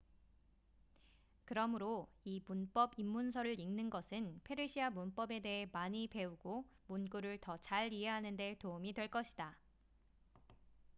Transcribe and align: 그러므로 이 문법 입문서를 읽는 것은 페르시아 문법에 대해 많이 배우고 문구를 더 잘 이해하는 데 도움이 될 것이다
그러므로 1.45 2.07
이 2.23 2.41
문법 2.47 2.97
입문서를 2.97 3.59
읽는 3.59 3.91
것은 3.91 4.41
페르시아 4.43 4.89
문법에 4.89 5.39
대해 5.41 5.69
많이 5.73 6.07
배우고 6.07 6.65
문구를 6.87 7.37
더 7.37 7.57
잘 7.57 7.93
이해하는 7.93 8.35
데 8.35 8.55
도움이 8.57 8.93
될 8.93 9.11
것이다 9.11 9.55